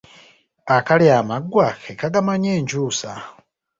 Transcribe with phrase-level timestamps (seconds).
[0.75, 3.11] Akalya amaggwa ke kagamanya enkyusa.